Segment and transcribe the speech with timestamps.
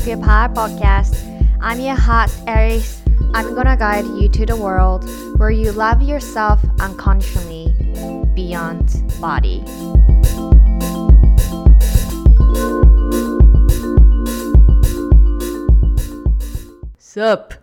[0.00, 1.14] Back Your Power podcast.
[1.60, 3.02] I'm your host, Aries.
[3.34, 7.74] I'm gonna guide you to the world where you love yourself unconsciously
[8.34, 8.86] beyond
[9.20, 9.62] body.
[16.98, 17.54] Sup?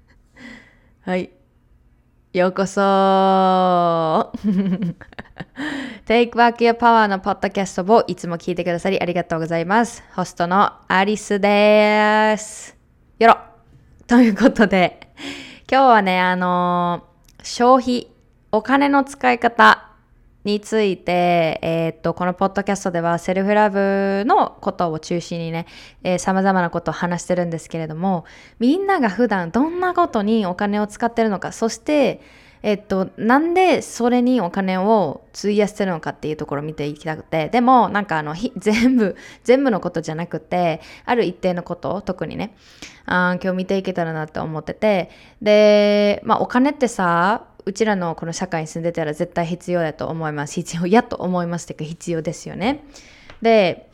[1.01, 1.31] はい。
[2.33, 2.79] ようこそ
[6.06, 10.04] Take Back Your Power のポッドキャストをいつも聞いてくださりありがとうございます。
[10.14, 12.76] ホストのアリスです。
[13.18, 13.38] よろ
[14.06, 15.00] ということで、
[15.68, 18.06] 今日はね、あのー消費、
[18.52, 19.90] お金の使い方
[20.44, 25.66] について、えーっと、このポッドキャストではセルフラブのことを中心にね、
[26.04, 28.26] えー、様々なことを話してるんですけれども、
[28.60, 32.20] みんなが普段どんなことにお金を使ってるのか、そして、
[32.66, 39.14] えっと、なんでそれにお金を費やしてるのかっていうところを見ていきたくて、でも、なんかあの、ひ 全部、
[39.44, 42.56] 全部のことじゃなくて、ある一定のこと、特にね、
[43.04, 50.54] あ今日見ていけたらなって思ってて、で、まあ、お金ってさ、うちらのこの社会に住んでたら絶対必要だと思います。
[50.54, 52.82] 必要 やと思いますっていうか必要ですよね。
[53.42, 53.88] で、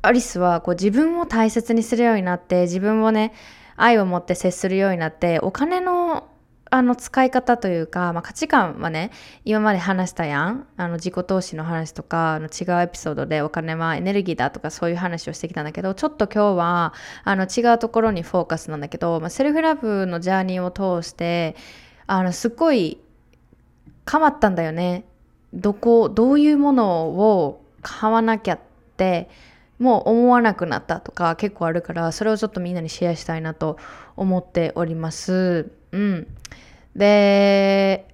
[0.00, 3.34] アリスはこう自分を大切にするようになって自分をね
[3.76, 6.28] 愛を持って接するようになってお金の
[6.70, 9.10] あの使い方というか、まあ、価値観はね
[9.44, 21.56] 今まで話したやんあの自己投資の話とかあの違うエピソードでお金はエネルギーだとかそういう話をしてきたんだけどちょっと今日はあの違うところにフォーカスなんだけど、まあ、セルフラブのジャーニーを通して
[22.06, 22.98] あのすっごい
[24.10, 25.04] 変わったんだよね
[25.54, 28.60] どこどういうものを買わなきゃっ
[28.96, 29.30] て
[29.78, 33.78] もう思わなくなったとか結構あるからそれをちょっとみんなにシェアしたいなと
[34.16, 35.77] 思っております。
[35.92, 36.26] うん。
[36.94, 38.06] で、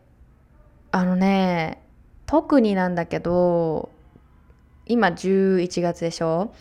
[0.92, 1.83] あのね、
[2.27, 3.91] 特になんだけど、
[4.86, 6.54] 今11月でしょ？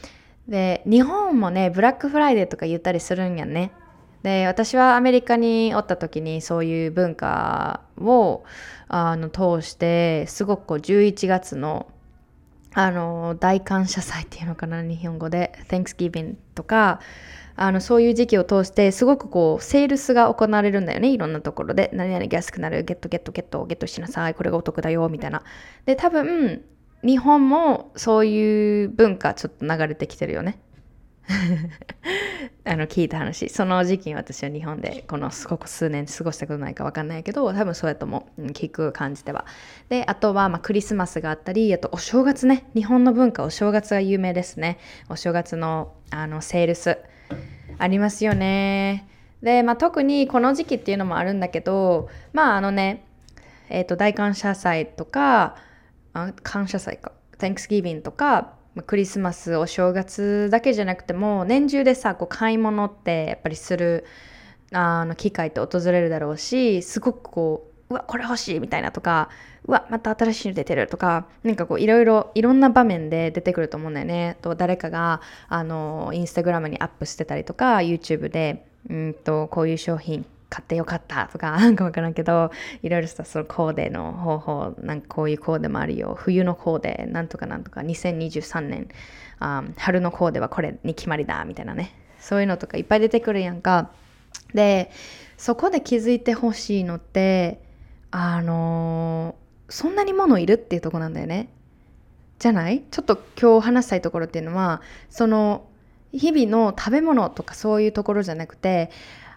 [0.48, 3.72] で、日本もね、ブラックフライデーとか言ったりするんやね。
[4.24, 8.44] で、私はアメリカにおった時にそういう文化を
[8.88, 11.88] あの通して、すごくこう11月の
[12.76, 17.02] あの大感謝祭っていうのかな日本語で Thanksgiving とか
[17.56, 21.09] あのそういう時期を通してすごくこうセールスが行われるんだよね。
[21.09, 21.90] いろんなところで。
[21.94, 24.34] 何々安くなるゲットゲットゲットゲットしなさい。
[24.34, 25.44] これがお得だよみたいな。
[25.86, 26.63] で多分
[27.03, 30.59] 日本もそういう文化ちょっと流れてきてるよね。
[32.66, 33.50] あの聞いた話。
[33.50, 39.46] その時期に私は日本でこのここ数年過ごしたことないか分かんないけど多分そうやと思ううん聞く感じでは。
[39.90, 42.68] であとはまクリスマスがあったりあとお正月ね。
[42.74, 44.80] 日本の文化お正月が有名ですね。
[45.09, 46.97] お正月のあのセールス。
[47.78, 49.08] ありますよね。
[49.42, 53.06] で、まあ、特にこの時期っていうのもあるんだけどまああのね
[53.70, 55.56] えっ、と大感謝祭とか
[56.14, 57.12] あ感謝祭か。
[57.40, 58.54] Thanksgiving とか
[58.88, 64.06] クリスマスお正月だけじゃなくても年中でさこう買い物ってやっぱりする
[64.72, 69.30] あの機会って訪れるだろうしすごくこううわこれ欲しいみたいなとか
[69.66, 74.38] うわまた新しいの出てるとかなんかこういろいろいろんな場面で出てくると思うんだよね。
[74.42, 86.16] と誰かがあのインスタグラムにアップしてたりとか YouTube でうんとこういう商品買ってよかったとかなんかわからんけどいろいろさそのコーデの方法なんかこういうコーデもあるよ。
[86.18, 88.88] 冬のコーデなんとかなんとか2023年
[89.40, 91.94] あ春のコーデはこれに決まりだみたいなね。
[92.20, 93.92] そういうのとかいっぱい出てくるやんか。
[94.54, 94.92] で
[95.38, 97.60] そこで気づいてほしいのって
[98.16, 99.34] あの
[99.69, 101.50] そんなに物いるっていうとこなんだよね。
[102.38, 102.84] じゃない？
[102.91, 105.66] ちょっと今日話したいところっていうのはその
[106.12, 108.91] 日々の食べ物とかそういうところじゃなくて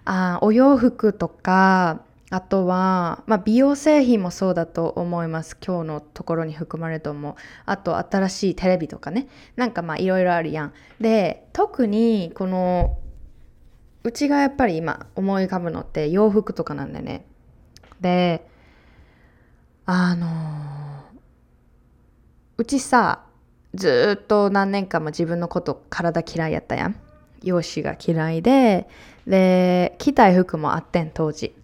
[0.04, 5.56] あお洋服とかあとは、まあ、美容製品もそうだと思います。
[5.66, 7.34] 今日のところに含まれると思う。
[7.64, 9.28] あと新しいテレビとかね。
[9.56, 10.72] なんかまあいろいろあるやん。
[11.00, 12.98] で特にこの
[14.04, 17.24] うちがやっぱり今思い浮かぶのって洋服とかなんだよね。
[18.02, 18.46] で
[19.86, 20.96] あのー
[22.58, 23.22] うちさ
[23.74, 26.96] ずっと何年間も自分のこと体嫌いやったやん。
[27.42, 28.88] 容姿が嫌いで
[29.26, 31.54] で着たい服もあってん当時。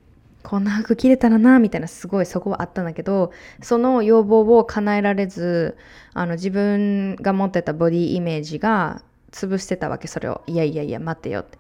[0.43, 3.33] こんな服着れたらなみたいなすごいそこはあったんだけど
[3.63, 5.79] その要望を叶えられず
[6.15, 10.43] あの自分が持ってたボディイメージが潰してたわけそれを。
[10.47, 11.59] いやいやいや待ってよって。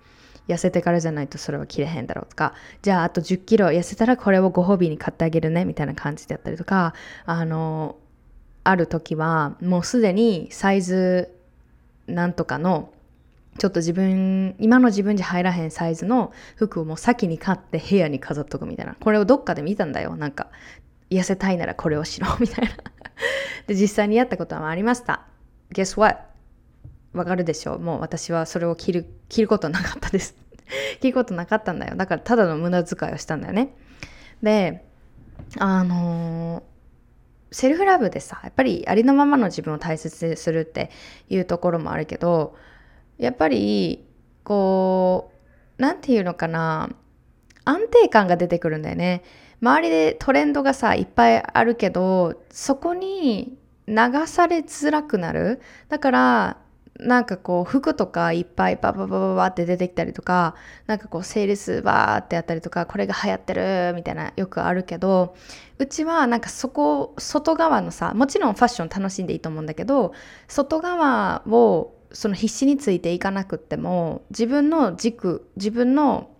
[0.48, 6.94] 痩せてからじゃないとそれは着れへんだろうとかじゃああと1 0キロ痩せたらこれをご褒美に買ってあげるねみたいな感じでやったりとか
[7.24, 7.96] あの
[8.64, 11.30] ある時はもうすでにサイズ
[12.06, 12.92] なんとかの
[13.58, 18.96] ちょっと自分今の自分じゃ入らへんサイズの服をもう先に買って部屋に飾っとくみたいな。
[18.98, 20.16] これをどっかで見たんだよ。
[20.16, 20.48] なんか
[21.10, 22.26] 痩せたいならこれをしろ。
[22.40, 22.70] みたいな。
[23.66, 25.26] で実際にやったことはありました。
[25.74, 26.31] Guess what?
[27.12, 27.74] わかるでしょ？
[27.74, 30.34] うもう私はそれを着る着ることなかったです。
[31.00, 31.96] 着ることなかったんだよ。
[31.96, 33.74] だからただの無駄遣いをしたんだよね。
[34.42, 34.84] で
[35.58, 36.62] あのー
[37.54, 40.90] セルフラブでさやっぱりありのままの自分を大切にするって
[41.28, 42.56] いうところもあるけど
[43.18, 44.06] やっぱり
[44.42, 45.30] こ
[45.78, 46.88] う何て言うのかな。
[47.64, 49.22] 安定感が出てくるんだよね。
[49.60, 53.56] 周りでトレンドがさいっぱいあるけどそこに
[53.86, 53.94] 流
[54.26, 55.60] されづらくなる。
[55.88, 56.56] だから
[57.02, 60.54] なんかこう服とかいっぱいバババババって出てきたりとか
[60.86, 65.34] なんかこうセールスバーってやったりとかこれが流行ってるみたいなよくあるけど
[65.78, 70.12] うちはなんかそこ外側のさもちろんファッション楽しんでいいと思うんだけど
[70.48, 76.30] 外側をその必死についていかなくっても自分の軸自分の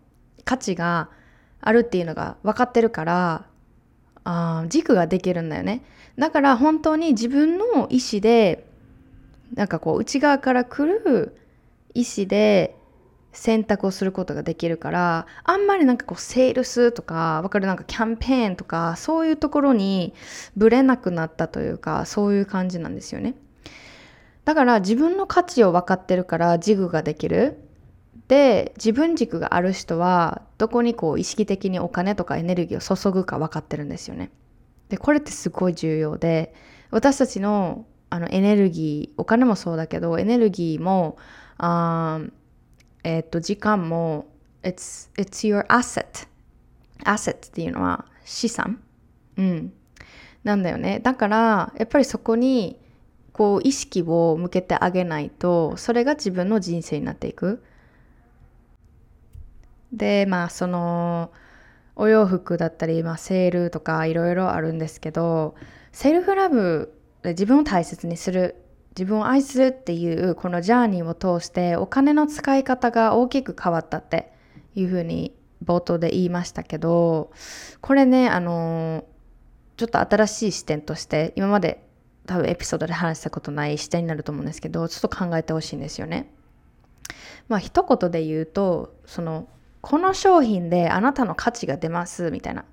[0.45, 1.11] 価値が
[1.61, 3.47] あるっていうのが分かってるから
[4.25, 5.83] あ軸ができるんだよね。
[6.19, 8.67] だから本当に自分の意思で
[9.55, 11.37] なんかこう内側から来る
[11.95, 12.77] 意思で
[13.33, 20.13] 選択をすることができるからあんまりなんかこうセールスとかわかるなんかキャンペーンとかそういうところに
[20.57, 23.35] ぶれなくなったというかそういう感じなんですよね。
[24.45, 27.59] だから自分の価値を分かってるから軸ができる。
[28.29, 34.31] で自分軸がある人はどこにこう意識的にお金とかエネルギーを注ぐか分かってるんですよね。
[34.89, 36.55] でこれってすごい重要で
[36.91, 41.17] 私たちのあのエネルギーお金もそうだけどエネルギーも
[41.57, 42.21] あ
[43.05, 44.27] えっと時間も
[44.63, 46.29] it's, it's your asset.
[47.05, 48.83] Asset っていうのは資産。
[49.39, 49.73] うん。
[50.45, 51.01] なんだよね。
[51.01, 52.79] だからやっぱりそこに
[53.33, 57.65] こう意識を向けてあげないとそれが自分の人生になっていく。
[59.91, 61.33] でまあその
[61.97, 65.55] お洋服だったり、まあ、セールとかいろいろあるんですけど
[65.93, 66.95] セルフラブ
[67.25, 68.57] 自分を大切にする
[68.91, 74.33] 自分を愛するっていうこのジャーニーを通してお金の使い方が大きく変わったって
[74.75, 75.35] いうふうに
[75.65, 77.33] 冒頭で言いましたけど
[77.81, 79.05] これねあの
[79.77, 81.83] ちょっと新しい視点として今まで
[82.27, 86.31] 多分エピソードで話したことない視点になると思うんですけどちょっと考えてほしいんですよね。
[87.49, 89.49] まあ一言で言うとその
[89.81, 92.65] この商品であなたの価値が出ますみたいな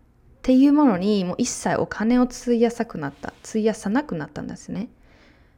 [0.49, 4.89] っていうものにもう一切お金を費やさくなった費やさなくなったんですね。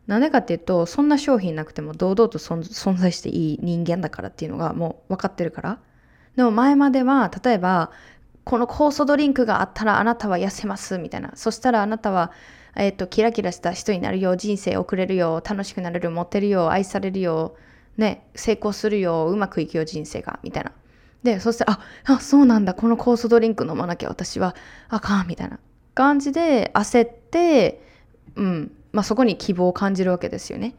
[0.06, 5.80] なんでかっていうとそんな商品なくても堂々と存在していい人間だからっていうのがもう分かってるから。
[6.36, 7.92] でも前までは例えば
[8.44, 11.32] この酵素ドリンクがあったらあなたは痩せますみたいな。
[11.36, 12.34] そしたらあなたは
[12.76, 17.56] えっ、とキラキラした人になるよ人生送れるよ楽しくなれるモテるよ愛されるよ
[17.96, 20.74] ね成功するようまくいくよ人生がみたいな。
[21.24, 24.56] で、そしたら、あ、あ、そうなんだ、この酵素ドリンク飲まなきゃ私は
[24.90, 25.60] あかん、みたいな
[25.94, 27.82] 感じで焦って、
[28.36, 30.76] うん、まあそこに希望を感じるわけですよね。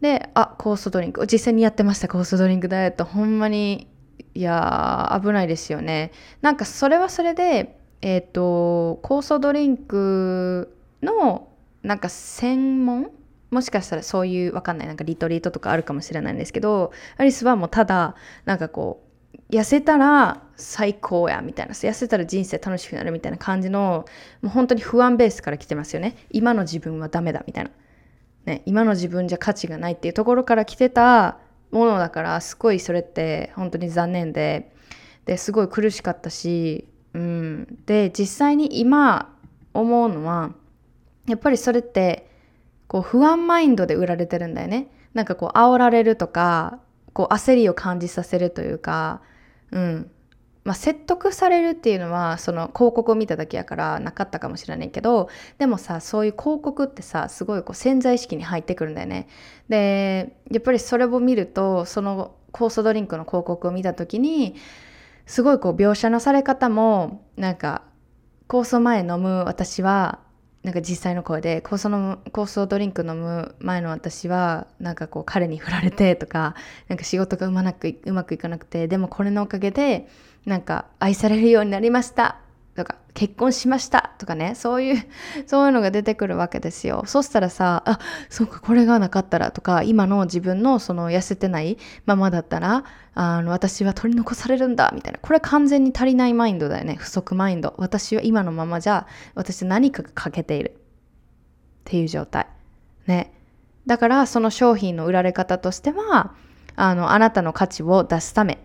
[0.00, 3.04] で、あ、酵素ドリンク、実際にやってました、酵素ドリンクダイエット。
[3.04, 3.86] ほんまに、
[4.34, 6.12] いや危ないですよね。
[6.40, 11.48] なんかそれはそれで、えっ、ー、と、酵素ドリンクの、
[11.82, 13.10] なんか専門？
[13.50, 18.14] もしかしたらそういうわかんないなんかリトリートとかあるかもしれないんですけどアリスはもうただ
[18.44, 19.09] なんかこう
[19.50, 24.04] 痩せたら最高やみたいな痩せたら人生楽しくなるみたいな感じの
[24.42, 26.16] もう本当に不安ベースから来てますよね。
[26.30, 27.70] 今の自分はダメだみたいな、
[28.44, 31.38] ね、今の自分じゃ価値がないっていうところから来てた
[31.70, 34.72] ものだからすごいそれって本当に残念で。
[35.30, 39.36] ですごい苦しかったし、うん、で実際に今
[39.74, 40.52] 思うのは
[41.28, 42.28] やっぱりそれって
[42.88, 44.88] こう不安マインドで売られてるんだよね。
[45.14, 46.80] なんかこう煽られるとか
[47.12, 49.20] こう焦りを感じさせるというか
[49.72, 50.10] うん。
[50.62, 59.26] まあ、説得されるっていうのはその広告を見ただけやからなかったかもしれないけどでもさそういう広告ってさすごいこう潜在意識に入ってくるんだよね。
[59.68, 64.54] でやっぱりそれを見るとその酵素ドリンクの広告を見た時に
[65.24, 67.82] すごいこう描写のされ方もなんか
[68.46, 70.20] 酵素前飲む私は
[70.62, 76.54] なんか実際の声で酵素の酵素ドリンク飲む前の私はなんかこう彼に振られてとか
[76.88, 80.06] なんか仕事がうまくうまくいかなくてでもこれのおかげで
[80.44, 82.49] なんか愛されるようになりました。
[83.14, 85.04] 結婚しましたとかねそういう
[85.46, 87.02] そういうのが出てくるわけですよ。
[87.06, 87.98] そしたらさあ
[88.28, 95.18] そうかこれがなかったらとか今の自分のその痩せてないままだったらあの私は取り残されるんだみたいな。
[95.20, 96.96] これ完全に足りないマインドだよね。
[96.98, 97.74] 不足マインド。
[97.78, 100.76] 私は今のままじゃ私何かが欠けている。
[100.76, 102.46] っていう状態。
[103.06, 103.32] ね。
[103.86, 106.34] だからその商品の売られ方としては
[106.76, 108.58] あのあなたの価値を出すため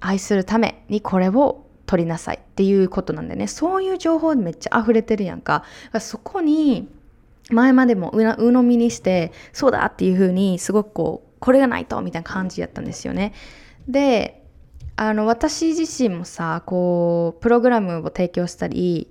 [0.00, 5.64] 愛するためにこれを取りなさいっていうことなんでねそういう情報めっちゃ溢れてるやんか
[6.00, 6.88] そこに
[7.50, 13.32] 前までも鵜呑みにしてそうだっていうふうにすごくこうこれがないとみたいな感じやったんですよね。
[13.88, 14.42] で
[14.94, 19.10] あの私自身もさこうプログラムを提供したり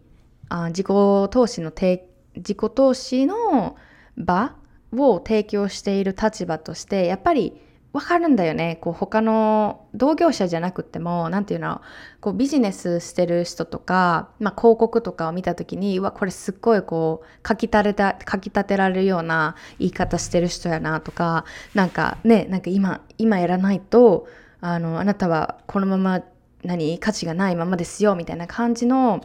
[0.50, 2.02] あ自己投資の自
[2.36, 3.76] 己投資の
[4.18, 4.56] 場
[4.94, 7.60] を提供している立場としてやっぱり
[7.94, 8.78] 分かるんだよね。
[8.80, 11.82] こう他の同業者じゃなくっても何て言うの？
[12.22, 21.44] こうビジネスしてる人とか、まあ、広告とかを見た時にうわこれすっごいこう書き立てた書き立てられるような言い方してる人やなとか
[21.74, 24.28] なんかねなんか今今やらないと
[24.62, 26.22] あのあなたはこのまま
[26.64, 29.22] 何価値がないままですよみたいな感じの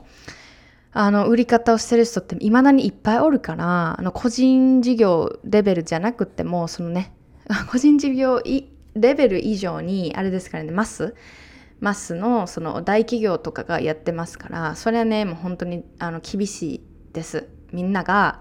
[0.92, 7.12] あの売り方をしてる人っていまだにいっぱいおるからあの個人事業レベルじゃなくてもそのね
[7.70, 8.42] 個人事業
[8.94, 11.14] レベル以上にあれですからねマス？
[11.78, 16.80] マスのその大企業とかがやってますからそれはねもう本当にあの厳しい
[17.12, 17.48] です。
[17.72, 18.40] みんなが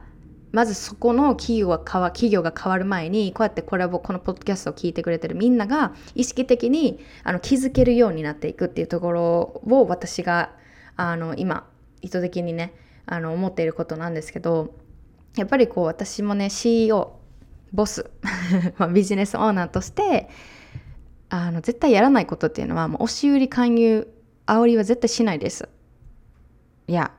[0.55, 10.51] まずそこの企業が変わ企業が変わる前にこうやってこれをこのポッドキャストを聞いてくれてるみんなが意識的にあの気づけるようになっていくっていうところを私が
[10.95, 11.67] あの今
[12.01, 12.73] 意図的にね
[13.05, 14.73] あの思っていることなんですけど
[15.35, 17.19] やっぱりこう私もね CEO
[17.75, 18.09] ボス。
[18.93, 20.29] ビジネスオーナーとして
[21.29, 24.07] あの絶対やらないことっていうのはもう押し売り勧誘
[24.47, 25.67] 煽りは絶対しないです。
[26.87, 27.11] いや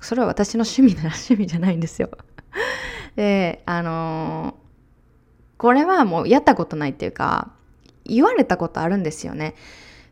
[0.00, 2.10] それは私の趣味なら 趣味じゃないんですよ。
[3.16, 4.54] であのー、
[5.56, 7.52] これはもうやったことないっていうか
[8.04, 9.54] 言われたことあるんですよね。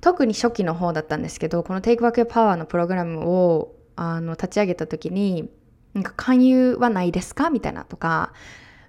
[0.01, 5.51] 特に初期の方だったんですけどこの Take Back Your Power のプログラムをあの立ち上げた時に
[5.95, 7.51] なんか勧誘はないですか？
[7.51, 8.33] みたいなとか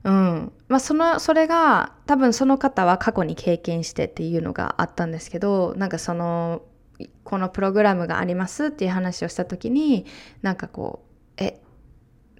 [0.05, 0.51] うん。
[0.67, 6.61] まあ、そのそれが多分その方は過去に経験してっていうのがあったんですけどなんかその
[7.23, 10.05] このプログラムがありますっていう話をした時に
[10.43, 11.59] なんかこうえ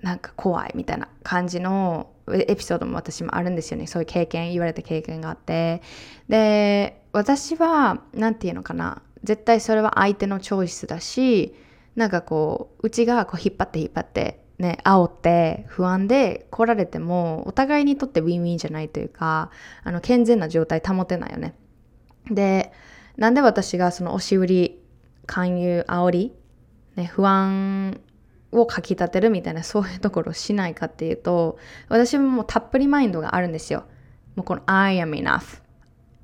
[0.01, 3.87] なんか怖いみたいな感じのエピソードも私もあるんですよね。
[3.87, 5.81] そういう経験言われた経験があって。
[6.29, 9.01] で私は何て言うのかな。
[9.23, 11.55] 絶対それは相手のチョイスだし
[11.95, 19.51] なんかこううちがこう引っ張って引っ張ってね、煽って不安で来られてもお互いにとってウィンウィンじゃないというか
[19.83, 21.55] あの健全な状態保てないよね。
[22.31, 22.71] で
[23.17, 24.81] なんで私がその押し売り
[25.25, 26.33] 勧誘煽り、
[26.95, 27.99] ね、不安
[28.51, 31.57] をかき立てるみたいなそういうところをしないかっていうと
[31.89, 33.83] 私ももうたっぷりマインドがあるんですよ。
[34.35, 35.61] もうこの I am enough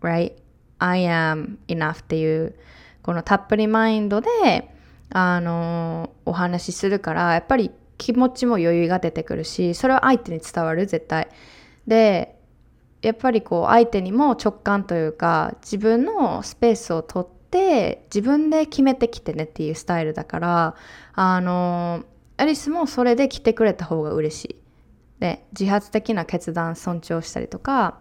[0.02, 0.34] right?
[0.80, 2.56] I am enough っていう
[3.04, 4.30] このたっぷりマインドで
[5.10, 11.30] あのお話しするからやっぱり気持ちも余裕が出てくるしそれは相手に伝わる絶対。
[11.86, 12.36] で
[13.04, 20.76] やっぱりこう相手にも直感というか自分のスペースを取って自分で決めてきてねっていうスタイルだから
[21.14, 22.04] あの
[22.38, 24.56] アリスもそれで来てくれた方が嬉しい。
[25.20, 28.00] で自発的な決断尊重したりとか。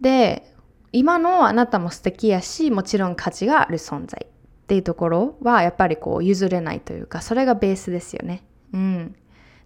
[0.00, 0.54] で
[0.92, 8.42] 今のあなたも素敵やしもちろん価値がある存在っていうところはやっぱりこう譲れないというかそれがベースですよね。
[8.72, 9.16] うん。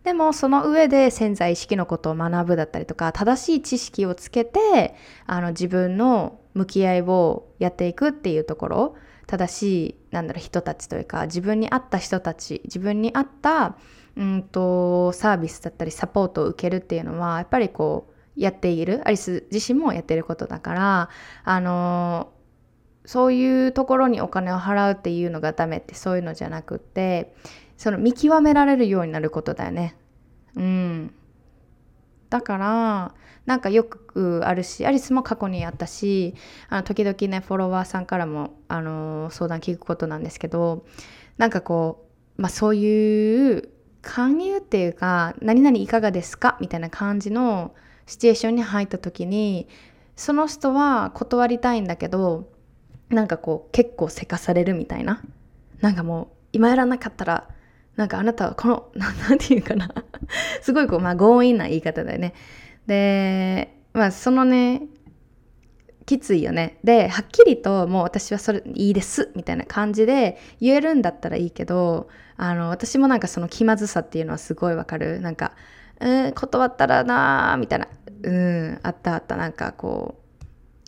[0.05, 4.95] でもその上で潜在意識のことを学ぶだったりとか正しい知識をつけて
[5.27, 8.97] あの自分の向き合いをやっていくっていうところ
[9.27, 13.79] 正しいなんだろう人たちというか自分に合った人たち自分に合った
[14.17, 21.09] うんとサービスだったりサポートを受けるっていうのはやっぱりこうやっているアリス自身もやっていることだから
[21.45, 22.31] あの
[23.07, 27.35] そういうところにお金を払うっていうのがダメってそういうのじゃなくって
[27.85, 29.95] その見極められるようになることだよね。
[30.57, 31.14] うん。
[32.31, 33.14] だから
[33.45, 36.35] なんかよくあるしアリスも過去にあったし
[36.71, 40.87] あの時々ねフォロワーさんからも、あの相談聞くことなんですけど
[41.37, 42.07] なんかこ
[42.38, 43.69] う、まあ、そういう
[44.00, 46.57] 勧誘っていうか何々いかがですか？
[46.62, 47.75] みたいな感じの
[48.07, 49.69] シチュエーションに入った時に
[50.17, 52.49] その人は断りたいんだけど
[53.11, 55.23] なんかこう結構せかされるみたいな
[55.83, 57.50] なんかもう今やらなかったら
[57.97, 58.91] なんかあなたはこの、
[59.29, 59.89] なんていうかな
[60.63, 62.35] すごいこう、まあ強引な言い方だよね。
[62.87, 64.83] で、まあそのね、
[66.07, 66.79] きついよね。
[66.85, 75.21] で、はっきりともう私はそれいいですみたいな感じで言えるんだったらいいけど、あの、私もなんかその気まずさっていうのはすごいわかる。
[75.21, 75.53] なんか、
[76.01, 77.89] うん、断ったらなーみたいな。
[78.23, 79.37] うん、あったあった。
[79.37, 80.17] なんかこ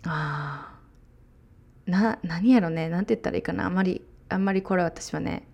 [0.04, 0.74] う、あ
[1.86, 2.88] あ、な、何やろね。
[2.88, 3.64] なんて言ったらいいかな。
[3.64, 5.46] あんまり、あんまりこれ私はね、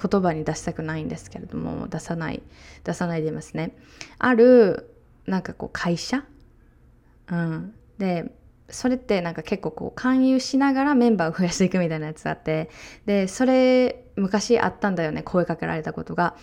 [0.00, 2.42] 言葉に出したくないんですけれども出さない
[2.84, 3.76] 出さないでいますね。
[4.18, 4.94] ある
[5.26, 6.24] なんかこう会社、
[7.30, 8.32] うん、で
[8.70, 12.70] それってなんか結構こう勧誘しながらメンバーを増やしていくみたいなやつがあって
[13.06, 16.36] でそれ昔あったんだよね声かけられたことが。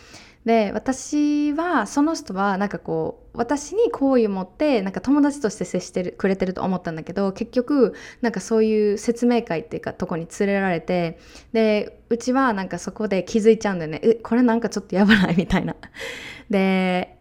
[0.45, 11.17] で私はその人はなんかこう私に好意を持ってなんか友達として接してるくれてると思ったんだけど結局なんかそういう説明会っていうかとこに連れられて
[11.51, 15.35] でうちはなんかそこで気づいちゃうんだよねえこれなんかちょっとやばない？
[15.35, 15.75] みたいな。
[16.49, 17.14] で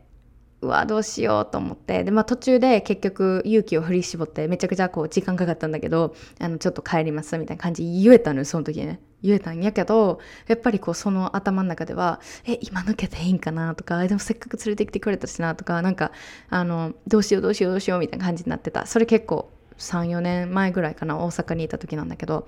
[0.64, 2.04] うわどうしようと思って。
[2.04, 9.00] で、まあ、途中で結局勇気を振り絞ってめちゃくちゃこう時間かかったんだけどあのちょっと帰りますみたいな感じ言えたのよその時ね。
[9.22, 16.12] 言えたんやけどやっぱりこうその頭の中ではえ今抜けていいんかなとかでもせっかく連れてきてくれたしなとかなんか
[16.50, 18.84] あのどうしようどうしようどうしようみたいな感じになってた。
[18.86, 22.46] それ結構34年前ぐらいかな大阪にいた時なんだけど。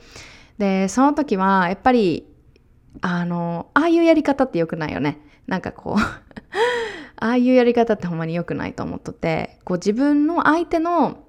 [0.58, 2.26] でその時はやっぱり
[3.02, 5.18] あのああいうやり方って良くないよね。
[5.46, 6.00] なんかこう
[7.16, 11.24] ああいうやり方ってほんまに良くないと思っとってこう自分の相手の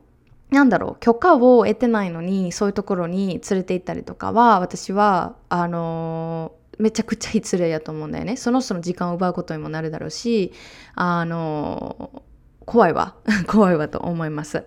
[0.50, 8.38] なんだろう許可を得てないのにそういうところに連れて行ったりとかは私はあのー、めちゃくちゃ失礼やと思うんだよね。
[8.38, 10.54] その人の時間を奪うことにもなるだろうし
[10.96, 12.22] あのー、
[12.66, 13.16] 怖いわ。
[13.48, 14.64] 怖いわと思います。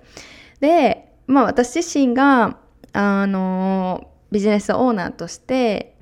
[0.61, 2.59] でまあ私自身が
[2.93, 5.97] あのー、ビジネスオーナーとして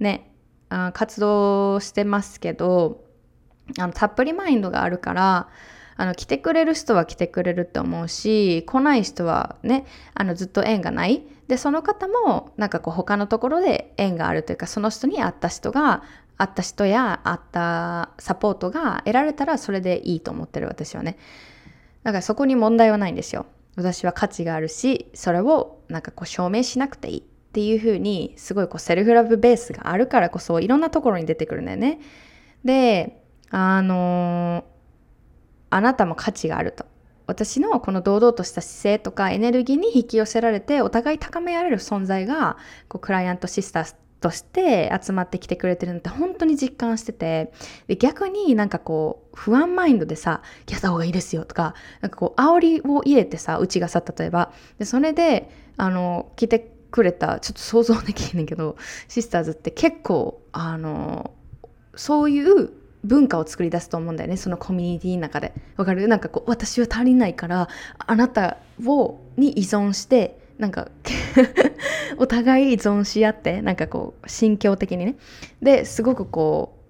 [0.00, 0.30] ね
[0.68, 3.03] あ活動してますけど
[3.78, 5.48] あのたっぷりマインドがあるから
[5.96, 11.22] あの来てくれる人は来てくれるって思うし来ない人はねあのずっと縁がない。
[11.46, 16.02] でその方もなんかこう他のところで縁があるというかその人に会った人が
[16.38, 21.18] 会った人や会ったサポートが得られたらそれでいいと思ってる私はね。
[22.02, 23.46] だからそこに問題はないんですよ。
[23.76, 27.18] 私は価値があるしそれをなんかこう証明しなくていい。
[27.20, 27.22] っ
[27.54, 32.00] ていうふうにすごいこうセルフラブベースがあるからこそいろんなところに出てくるんだよね。
[32.64, 34.64] であの、
[35.70, 36.86] あなたも価値があると。
[37.26, 42.58] 私のこの堂々とした姿勢とかエネルギーに引き寄せられてお互い高められる存在が
[42.88, 47.52] こうクライアントシスターとして集まってきてくれてるのって本当に実感してて
[47.86, 58.76] で逆になんかこう不安マインドでさやった方がいいですよとかなんかこう煽りを入れてさうちがさ例えばでそれであの来てくれたちょっと想像できんねんけど
[59.08, 61.32] シスターズって結構あの
[61.94, 62.70] そういう
[63.04, 64.36] 文化を作り出すと思うんだよね。
[64.36, 65.52] そのコミュニティの中で。
[65.76, 66.08] わかる？
[66.08, 70.88] なんかこう私は足りないからあなたをに依存してなんか
[72.18, 75.16] お互い依存し合ってなんかこう心境的にね。
[75.62, 76.84] ですごくこう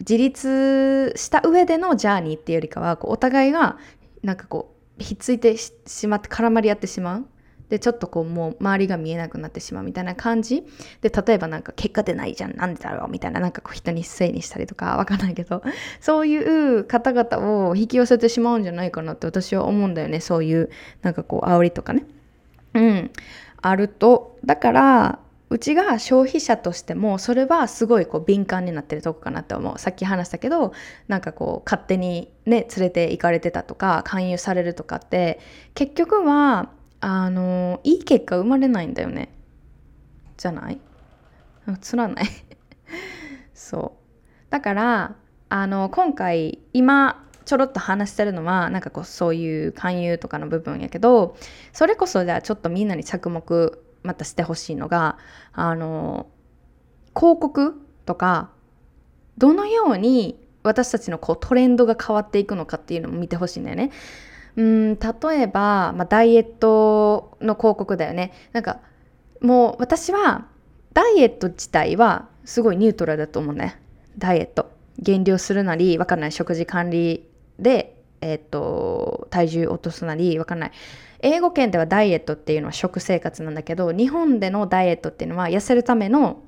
[0.00, 3.78] 自立した上でのジャーニーっていうよりかはこうお互いが
[4.22, 7.26] なんかこうひっついてしまって絡まり合ってしまう。
[7.68, 10.64] でちょっとこうもう周りが見えなくなってしまうみたいな感じ。
[11.00, 15.62] で例えばなんか結果出ないじゃんなんでだろうみたいななんかこう人にせいにしたりとかわかんないけど。
[16.00, 20.20] そういう方々を引き寄せてしまうんじゃないかなって私は思うんだよね。
[20.20, 20.70] そういう
[21.02, 22.04] なんかこう煽りとかね。
[22.74, 23.10] うん。
[23.62, 29.78] あるとだからうちが消費者としてもそれはすごいこう敏感になってるとこかなって思う。
[29.78, 30.72] さっき話したけど
[31.08, 35.38] なんかこう勝手にね連れて行かれてたとか勧誘されるとかって
[35.74, 36.70] 結局は
[37.00, 39.32] あのいい結果生まれないんだよね。
[40.36, 40.80] じゃない？
[41.80, 42.26] つらない？
[43.54, 44.50] そう。
[44.50, 45.16] だから
[45.48, 51.36] あの今回今ちょろっと話してるのはなんかこうそういう勧誘とかの部分やけど
[51.72, 55.18] それこそじゃあちょっとみんなに着目またしてほしいのが
[55.52, 56.26] あの
[57.14, 58.50] 広告とか
[59.38, 63.90] どのように私たちのこうトレンドが変わっていくのかっていうのも見てほしいんだよね。
[64.56, 68.32] うん例えば、まあ、ダイエットの広告だよね。
[68.52, 68.80] なんか
[69.40, 70.46] もう私は
[70.92, 73.80] ダイエット自体はすごいニュートラルだと思うね。
[74.18, 74.74] ダイエット。
[74.98, 76.32] 減量するなりわかんない。
[76.32, 80.72] 食事管理でえっ、と体重落とすなりわかんない。
[81.20, 86.42] 英語圏ではダイエットっていうのは食生活なんだけど日本でのダイエットっていうのは痩せるための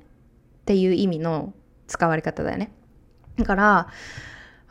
[0.61, 1.53] っていう意味の
[1.87, 2.71] 使われ方だよね。
[3.37, 3.87] だから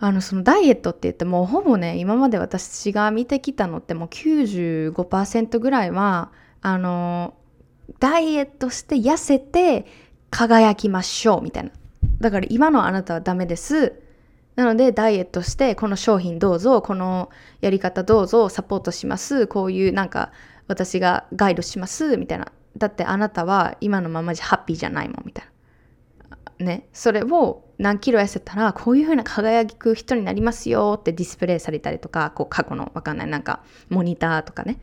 [0.00, 6.30] あのそのダイエットって言ってもほぼね今まで私が見てきたのってもう95%ぐらいは
[6.60, 7.34] あの
[7.98, 9.86] ダイエットして痩せて
[10.30, 11.70] 輝きましょうみたいな。
[12.20, 14.00] だから今のあなたはダメです。
[14.56, 17.30] なのでダイエットしてこの商品どうぞこの
[17.60, 19.46] やり方どうぞサポートします。
[19.46, 20.32] こういうなんか
[20.66, 22.52] 私がガイドしますみたいな。
[22.76, 25.46] だってあなたは今のままじゃハッピーじゃないもんみたい
[26.58, 26.66] な。
[26.66, 34.80] ね、それを何キロ痩せたらこういう風な輝く人になりますよってディスプレイされたりとかこう過去のわかんないなんかモニターとかね。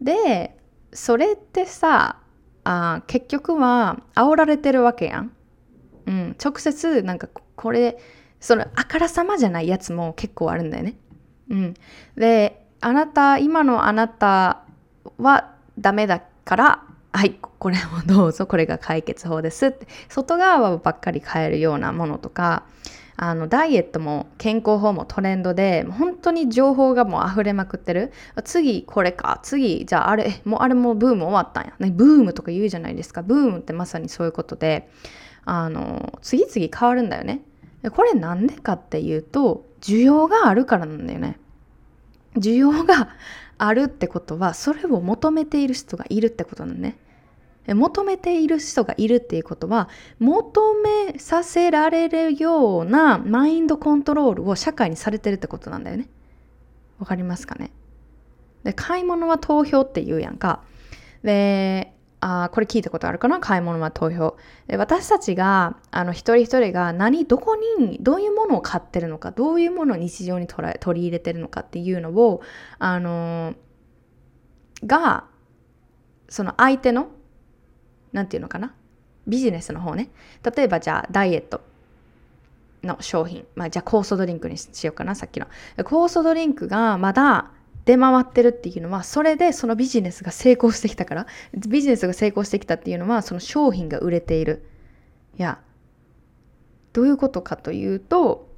[0.00, 0.56] で
[0.92, 2.18] それってさ
[2.64, 5.32] あ結局は煽られてるわけやん、
[6.06, 7.98] うん、直接なんかこれ
[8.40, 10.96] そのあからさまじゃないやつも結構あるんだよね、
[11.50, 11.74] うん、
[12.16, 14.64] であなた今のあなた
[15.18, 16.82] はダメだから
[17.16, 19.66] はいこれをどうぞこれが解決法です。
[19.68, 22.64] って外側ばっかり変えるようなものとか
[23.16, 28.12] あのダイエットも健康法もトレンドで本当に情報がもう溢れまくってる。
[28.42, 33.22] 次これか次じゃああれもうあれもブーム終わったんや、ね、ブームとか言うじゃないですか。
[33.22, 34.90] ブームってまさにそういうことで
[35.44, 37.42] あの次々変わるんだよね。
[37.92, 41.38] これなんでかっていうと需要があるからなんだよね。
[42.38, 43.10] 需要が
[43.56, 46.98] あるってことはそれを求めている人がいるってことなんね。
[47.66, 56.08] 求めている人がいるっていうことは求めさせられるようなマインドコントロールを社会にされてるってことなんだよね。
[56.98, 57.70] わかりますかね？
[58.64, 60.62] で買い物は投票って言うやんか。
[61.22, 63.40] であこれ聞いたことあるかな？
[63.40, 72.40] 買い物は投票で私たちがあの一人一人が何どこにどういうものを買ってるのかどういうものを日常に取り入れてるのかっていうのを
[72.78, 73.54] あの
[74.86, 75.24] が
[76.28, 77.08] その相手の
[78.14, 78.74] 何て言うのかな？
[79.26, 80.08] ビジネスの方ね。
[80.56, 81.60] 例えばじゃあダイエット
[82.82, 85.46] の商品、まあ、じゃあ酵素ドリンクにしようかなさっきの。
[85.78, 87.50] 酵素ドリンクがまだ
[87.84, 91.26] 出回ってるっていうのはそれでそのビジネスが成功してきたから
[91.68, 94.66] ビジネスが成功してきたっていうのはその商品が売れている。
[95.38, 95.58] いや
[96.92, 98.48] どういうことかというと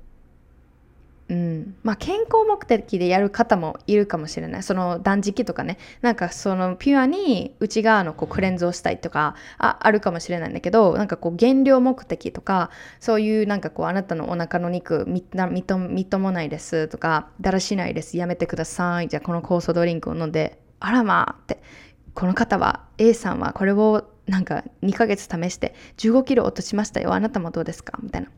[1.28, 4.62] うん、まあ健康目的でやる方もいるかもしれない。
[4.62, 5.76] その断食とかね。
[6.00, 18.16] なんかそのピュアに内側のこうクレンズをしたいとかああるかもしれないんだけどなんかこう減量目的とかそういうなんかこうあなたのお腹の肉みなみとみともないですとかだらしないです。
[18.16, 19.08] やめてください。
[19.08, 21.60] じゃあこの酵素ドリンクを飲んであらまあって。
[22.14, 27.12] この方は A さんはこれをなんか2ヶ月試して15キロ落としましたよ。
[27.12, 27.98] あなたもどうですか？
[28.02, 28.28] みたいな。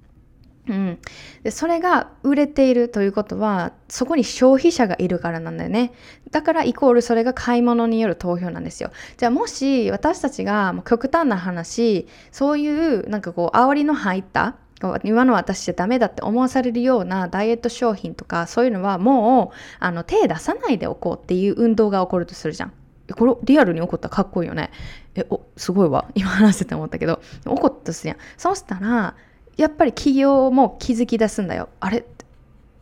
[0.69, 0.99] うん、
[1.43, 5.93] でそれが売れているということはそこに消費者がいるからなんだよね。
[6.31, 8.91] だからイコールそれが買い物による投票なんですよ。
[9.17, 14.57] じゃあもし私たちが極端な話そういうなんかこう煽りの入った
[15.03, 22.73] 今の私じゃダメだって思わされるようなダイエット商品とかそういうのはもうあの手出さないでおこうっていう運動が起こるとするじゃん。
[23.17, 24.71] これリアルに起こったらかっこいいよね。
[25.15, 26.11] えおすごいわ。
[26.15, 28.17] 今話してて思ったけど起こったとすやん。
[28.37, 29.17] そうしたら
[29.59, 31.69] やっぱり企業も気づき出すんだよ。
[31.81, 32.07] あれ？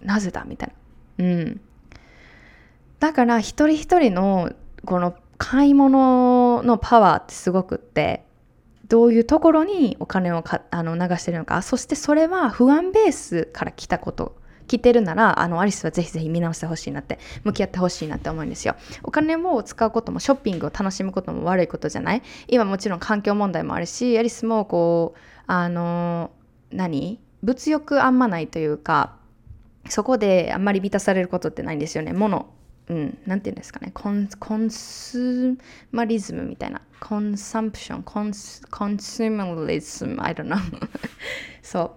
[0.03, 0.45] なぜだ？
[0.45, 0.73] みたい
[1.19, 1.25] な。
[1.25, 1.61] うん。
[3.01, 4.53] だから一人一人の
[4.85, 8.25] この買い物のパワーってすごくって
[8.89, 11.61] どういうところにお金をかあの流してるのか。
[11.63, 14.37] そしてそれは不安ベースから来たこと。
[14.69, 18.75] 来てるならあのアリスはぜひぜひ見直してほしいなって向き合ってほしいなって思うんですよ。
[19.05, 22.23] お金を使うこともショッピングを楽しむことも悪いことじゃない？
[22.49, 26.33] 今もちろん環境問題もあるしアリスもこうあの
[26.71, 27.21] 何？
[27.43, 29.17] 物欲あんまないというか
[29.89, 32.13] そこであんまり満たされることってないんですよね。
[32.13, 32.53] 物
[32.89, 33.91] うん、なんて言うんですかね。
[33.93, 35.57] コンコンス
[35.91, 36.81] マリズムみたいな。
[37.01, 40.59] コンサンプションコンスコンスマリズム I don't know
[41.63, 41.93] そう。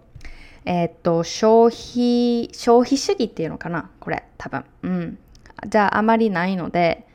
[0.65, 3.89] えー、っと消費消費主義っていうのかな？
[3.99, 4.65] これ多分。
[4.83, 5.19] うん。
[5.67, 7.07] じゃああまりないので、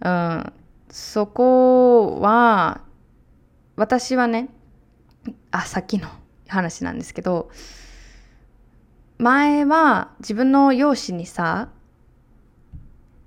[0.00, 0.52] うん、
[0.90, 2.82] そこは
[3.76, 4.48] 私はね
[5.50, 6.08] あさっきの
[6.52, 7.50] 話なんですけど
[9.18, 11.68] 前は自分の容姿にさ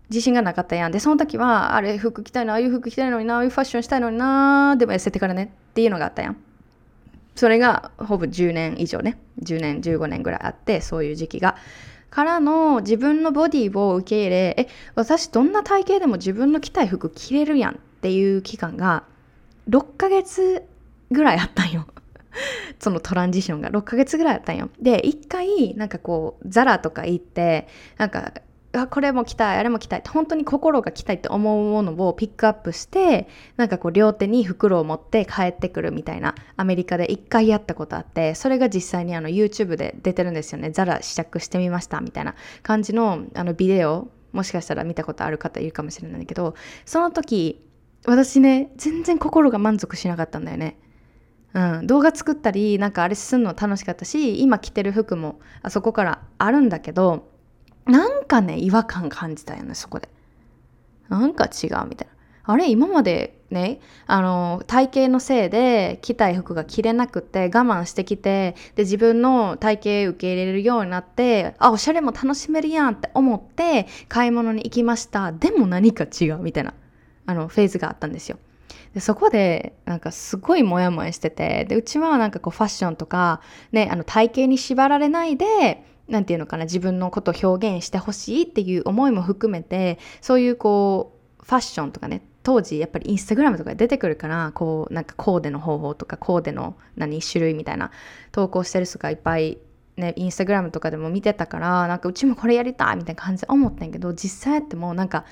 [0.09, 0.91] 自信がなかったやん。
[0.91, 5.53] でその時はあれ服着たいなああいう服着たいのになああいうファッションしたいのになでも痩せてからね。
[5.71, 6.37] っていうのがあったやん。
[7.35, 9.17] それがほぼ10年以上ね。
[9.41, 11.55] 10年15年ぐらいあってそういう時期が。
[12.09, 19.03] からの自分のボディを受け入れえ私どんな体型でも自分の着たい服着れるやんっていう期間が
[19.69, 20.63] 6ヶ月
[21.11, 21.87] ぐらいあったんよ。
[22.79, 24.69] そのトランジションが6ヶ月ぐらいあったんよ。
[24.81, 27.67] で一回なんかこうザラとか行って
[27.97, 28.33] なんか
[28.73, 47.61] あこれも着たいあれも着たいって本当に心が着たいって思うものをピックアップしてなんかこう両手に袋を持って帰ってくるみたいなアメリカで一回やったことあってそれが実際にあの YouTube で出てるんですよねザラ試着してみましたみたいな感じのあのビデオもしかしたら見たことある方いるかもしれないけどその時
[48.05, 50.77] 私ね全然心が満足しなかったんだよね
[51.55, 57.29] うん、動画作ったりなんかあれすんの楽しかったし今着てる服もあそこからあるんだけど
[57.85, 60.09] なんかね違和感感じたよねそこで。
[61.07, 62.15] なんか違うみたいな。
[62.47, 75.31] あれ今までねあの体型のせいで着たい服が着れなくて我慢してきてで自分の体型受け入れるようになってあおしゃれも楽しめるやんって思って買い物に行きました。
[75.31, 76.73] でも何か違うみたいな
[77.27, 78.37] あのフェーズがあったんですよ。
[78.95, 83.41] でそこでなんかすごいモヤモヤしててでうちはなんかこうファッションとか、
[83.73, 97.91] ね、あの体型に縛られないで何て言うのかな自分のことを表現してほしいっていう思いも含めてそういうこうファッションとかね当時やっぱりインスタグラムとか出てくるからこうなんかコーデの方法とかコーデの何種類みたいな
[98.31, 99.57] 投稿してる人がいっぱい
[99.97, 105.25] ねインスタグラムとかでも見てたからなんかうちもこれやりたいみたいな感じで思ったんやけど実際やってもなんか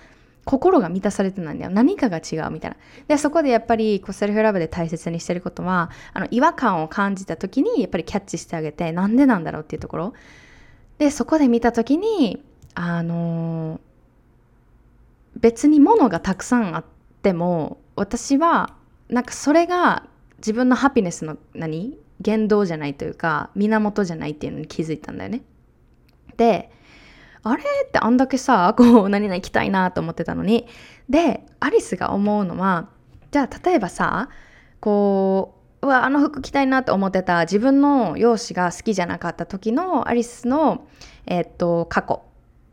[0.45, 1.71] 心が満たされてないんだよ。
[1.71, 2.77] 何かが違うみたいな。
[3.07, 10.13] でそこでやっぱりこうセルフラブで大切にしてることはあの違和感を感じた時にやっぱりキャッチしてあげてなんでなんだろうっていうところ。
[10.97, 12.43] でそこで見た時に
[12.75, 13.79] あのー、
[15.39, 16.85] 別に物がたくさんあっ
[17.21, 18.75] ても私は
[19.09, 20.03] なんかそれが
[20.37, 21.97] 自分のハピネスの何？
[22.21, 25.41] 言動じゃないというか源じゃないっていうのに気づいたんだよね。
[26.37, 26.71] で
[27.43, 30.67] あれってあんだけさ こう何々行きたいなと思ってたのに。
[31.09, 32.87] でアリスが思うのは
[33.31, 34.29] じゃあ例えばさ
[34.79, 40.87] こううわあの服着たいなと思ってた自分の容姿が好きじゃなかった時のアリスの、
[41.25, 42.21] え、っと過去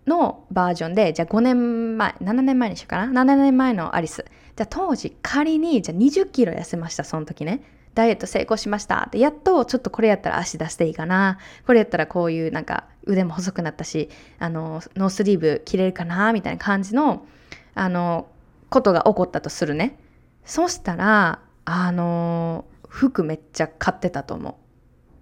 [0.07, 3.25] のバージョンでじゃあ5年前7年前にしようかな。
[3.25, 4.25] 7年前のアリス。
[4.57, 7.63] じゃあ当時仮にじゃあ20キロ痩せましたその時ね。
[7.95, 9.05] ダイエット成功しました。
[9.07, 11.39] ってやっとちょっとこれやったら足出していいかな。
[11.67, 17.27] これやったらこういうなんか腕も細くなったしあのノースリーブ着れるかなみたいな感じの
[17.75, 18.29] あの
[18.69, 19.99] ことが起こったとするね。
[20.45, 24.59] そしたらあの服めっちゃ買ってたと思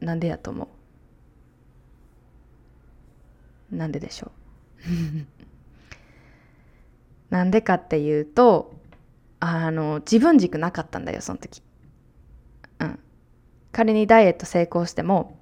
[0.01, 0.05] う。
[0.05, 0.69] なんでやと思
[3.73, 3.77] う？
[3.77, 4.81] なんででしょう？
[7.35, 8.75] なんでかっていうと
[9.41, 11.63] あの自分軸なかったんだよその時。
[13.73, 15.37] 仮にダイエット成功しても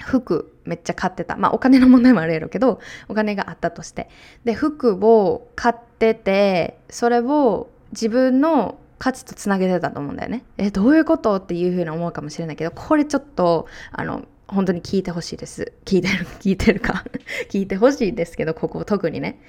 [0.00, 1.36] 服めっちゃ買ってた。
[1.36, 4.08] まあお金の問題もあるやろうけどお金があったとして。
[4.44, 10.44] で服を買っててそれを自分の価値とつなげてたと思うんだよね。
[10.58, 11.36] えどういうこと？
[11.36, 15.72] っていうふうに思うかもしれないけどこれちょっとあの本当に聞いてほしいです。
[15.84, 17.04] 聞いてる 聞いてるか。
[17.48, 19.40] 聞いてほしいですけどここ特にね。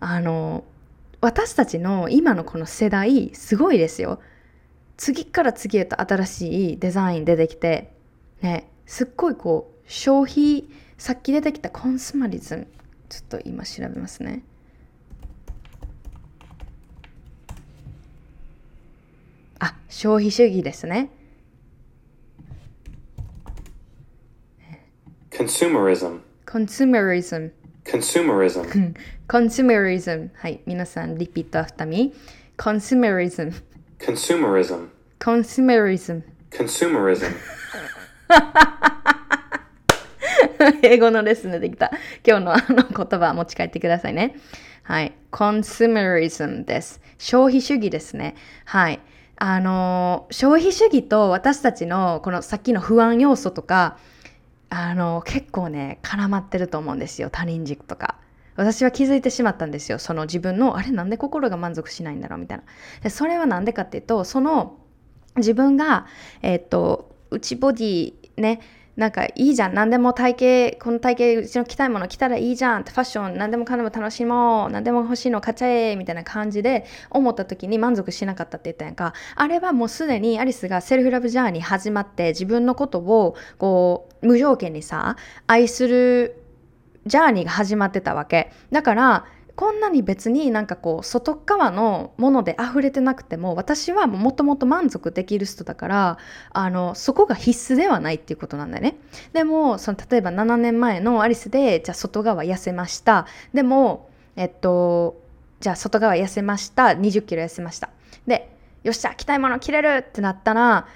[0.00, 0.64] あの
[1.20, 4.20] 私たちの今のこの世代すごいですよ。
[4.96, 7.92] 次から次へと新しいデザイン出てきて
[8.42, 10.64] ねすっごいこう消費
[10.98, 12.66] さっき出てきたコンスマリズム
[13.08, 14.42] ちょっと今調べますね。
[19.60, 21.10] あ消費主義ですね。
[25.30, 26.20] Consumerism.
[26.46, 27.50] consumerism.
[27.84, 28.94] Consumerism.
[29.28, 30.30] consumerism.
[30.34, 33.52] はい皆さんリピートアフターミー consumerism
[34.04, 34.90] Consumerism.
[35.18, 36.22] consumerism.
[36.50, 37.32] Consumerism.
[40.82, 41.90] 英語のレッスンでできた。
[42.26, 44.36] 今日のあの言葉持ち帰ってくださいね。
[44.82, 45.14] はい。
[45.32, 47.00] Consumerism です。
[47.16, 48.34] 消費主義ですね。
[48.66, 49.00] はい。
[49.36, 53.96] あの消費主義と私たちのこのさっきの不安要素とか
[54.68, 57.30] あの結構ね絡まってると思うんですよ。
[57.30, 58.16] 他人軸とか
[58.56, 59.98] 私は気づいてしまったんですよ。
[59.98, 62.64] その自分のあれなんで心が満足しないんだろうみたいな。
[63.02, 64.78] でそれは何でかっていうとその
[65.36, 66.06] 自分が
[66.42, 68.60] えっ、と内ボディね
[68.96, 69.74] なんかいいじゃん。
[69.74, 79.14] 何でも体型この体型うちの着たいもの着たらいいじゃんってファッション何でもかんでも楽しもう何でも欲しいの買っちゃえみたいな感じで思った時に満足しなかったって言ったやんか。
[79.34, 85.16] あれはもうすでにアリスがセルフラブジャーニー始まって自分のことをこう無条件にさ
[85.48, 86.43] 愛する
[87.06, 88.50] ジャーニーが始まってたわけ。
[88.70, 89.24] だから
[89.56, 96.18] こんなに別になんかこう外側のもので溢れてなくても私はもともと満足できる人だから
[96.50, 98.96] あのそこが必須ではないっていうことなんだよね。
[99.32, 103.26] でもその例えば7年前のアリスでじゃあ外側痩せました。
[103.52, 105.20] でもえっと
[105.60, 106.86] じゃあ外側痩せました。
[106.86, 107.90] 2 0キロ痩せました。
[108.26, 108.50] で
[108.82, 110.88] よっしゃ着たいもの着れるってなったら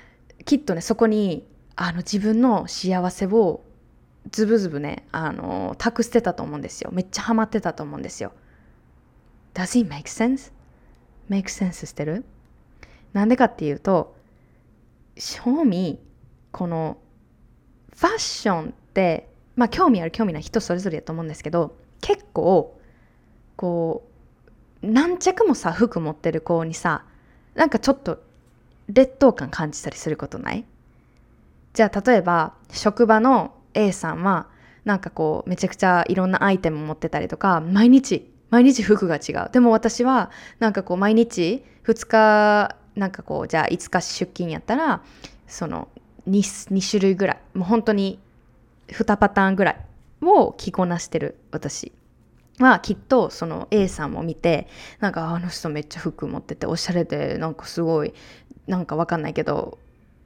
[0.45, 3.61] きっとねそこにあの自分の幸せを
[4.31, 6.91] ズブズブねあの託してたと思うんですよ。
[6.93, 8.33] めっちゃハマってたと思うんですよ。
[9.55, 10.53] Does it make sense?
[11.31, 12.25] make sense してる？
[13.13, 14.17] なんでかっていうと
[15.17, 15.99] 正味
[16.53, 16.99] この
[17.97, 22.79] ファッションってまあ興味ある興味ない人それぞれやと思うんですけど結構
[23.57, 24.07] こ
[24.83, 27.05] う何着もさ服持ってる子にさ
[27.55, 28.23] なんかちょっと
[28.89, 30.65] 劣等感感じたりすることない？
[31.73, 34.49] じゃあ例えば職場の A さんは
[34.85, 39.51] なんかこうめちゃくちゃいろんなアイテム持ってたりとか毎日毎日服が違う。
[39.53, 45.03] でも私はなんかこう毎日2日なんかこうじゃあ5日出勤やったら
[45.47, 45.89] その
[46.29, 48.19] 2, 2種類ぐらいもう本当に
[48.89, 49.77] 2パターンぐらい
[50.23, 51.93] を着こなしてる私
[52.59, 52.81] は。
[52.81, 54.67] きっとその A さんを見て
[55.01, 58.15] なんかあの人めっちゃ服持ってておしゃれでなんかすごい
[58.67, 59.79] なんかわかんないけど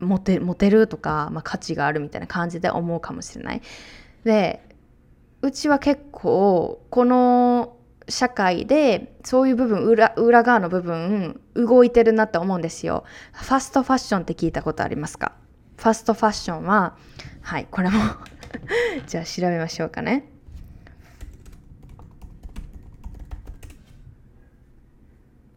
[0.02, 3.62] モテモテるとか、まあ、価値があるみたいな感じで思うかもしれない。
[4.24, 4.62] で
[5.40, 7.76] うちは結構この
[8.08, 13.04] 社会でそういう部分裏裏側の部分動いてるなって思うんですよ。
[13.32, 15.32] ファストファッションって聞いたことありますか？
[15.76, 16.96] ファストファッションは
[17.40, 17.98] はいこれも
[19.06, 20.28] じゃあ調べましょうかね。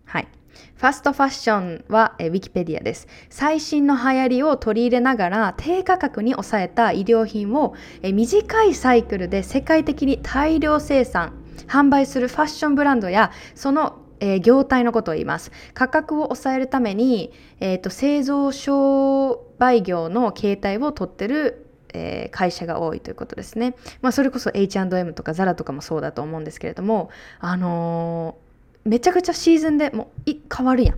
[0.05, 0.27] はい。
[0.75, 3.07] ファストファッションはえウィキペディアです。
[3.29, 11.33] 最新の流行りを取り入れながら低価格に抑えた衣料品をえ短いサイクルで世界的に大量生産、
[11.67, 15.51] 販売するファッションブランドやそのえー業態のことを言います。
[15.73, 23.75] 価格を抑えるために、えーと製造商売業の形態を取ってる、えー会社が多いということですね。
[24.01, 27.09] まあ、それこそ H&M とか ZARA とかもそうだと思うんですけれども、
[27.39, 28.44] あのー
[28.86, 30.98] めちゃくちゃシーズンでもうい変わるやん。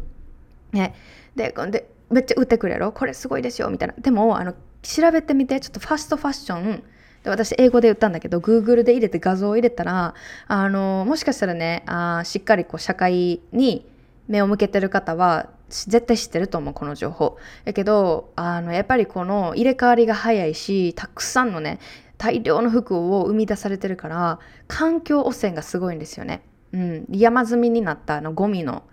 [0.74, 0.94] ね、
[1.36, 2.92] ででめっちゃ売ってくれろ？
[2.92, 3.96] これすごいですよみたいな。
[3.98, 6.84] でもあの調べてみてちょっとファストファッション。
[7.24, 10.14] で私英語で言ったんだけど Google で入れて画像を入れたら
[10.48, 13.90] あのもしかしたらねあしっかりこう社会に
[14.28, 17.38] 目を向けてる方は絶対知ってると思うこの情報。
[17.66, 21.80] やけどあのやっぱりこの入れ替わりが早いしたくさんのね
[22.18, 26.42] 大量の服を生み出されてるから環境汚染がすごいんですよね、
[26.74, 28.84] うん、山積みになったあのゴミの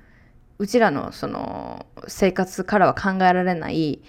[0.58, 4.02] うちらのその生活からは考えられない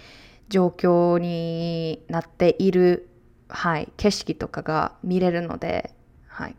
[0.48, 3.08] 状況になっている、
[3.48, 5.92] はい、景色とかが見れるので、
[6.28, 6.56] はい、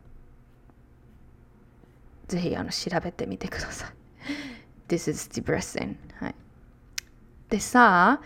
[2.27, 3.89] ぜひあの調べてみてください。
[4.89, 6.35] This is depressing、はい。
[7.49, 8.21] でさ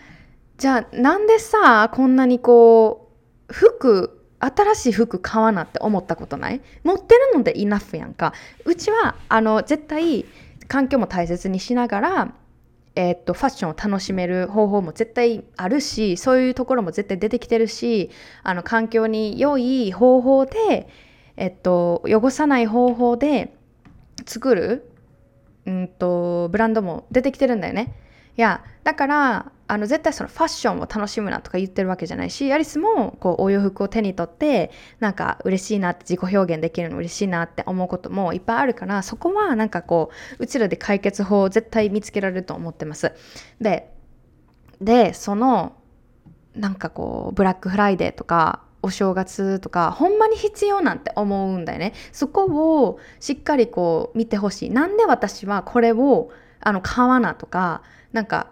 [0.58, 3.12] じゃあなんでさこんなにこ
[3.48, 6.60] う服新しい服買わなって思ったことない？
[6.82, 8.32] 持ってるのでイナフやんか
[8.64, 10.24] うちはあの絶対
[10.66, 12.34] 環境も大切にしながら、
[12.96, 18.10] えーっとファッションを楽しめる方法も絶対あるしそういうところも絶対出てきてるし
[18.42, 20.88] あの環境に良い方法で、
[21.36, 23.54] えっと、汚さない方法で
[24.26, 24.90] 作る、
[25.66, 27.94] うんと、ブランドも出てきてるんだよね。
[28.36, 43.14] いやだからあの絶対そのファッションを楽しむなとか言ってるわけじゃないしアリスもこうお洋服を手に取ってなんか嬉しいなって自己表現できるの嬉しいなって思うこともいっぱいあるからそこはなんかこううちらで解決法を絶対見つけられると思ってます。
[43.62, 43.90] で
[44.82, 45.72] でその
[46.54, 56.30] なんかこうブラックフライデーとかお正月とかほんまに必要なんて思うんだよねそこをしっかりこう見てほしいなんで私はこれを
[56.60, 57.80] あの買わなとか
[58.12, 58.51] なんか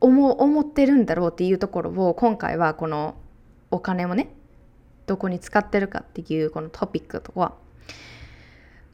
[0.00, 3.14] 思思ってるんだろうっていうところを今回はこの
[3.70, 4.30] お金をね
[5.06, 7.54] どこに使ってるかっていうこのトピックとかは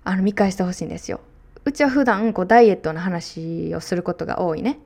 [0.05, 1.21] あの見返してほしいんですよ。
[1.65, 4.79] うちは普段こうダイエットの話をすることが多いね。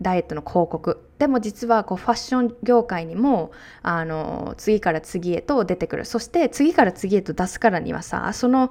[0.00, 8.70] ダイエットの広告でも実はこうファッション業界にもあの次から次へと出てくるそして次から次へと出すからにはさその